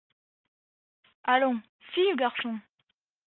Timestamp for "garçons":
2.25-2.59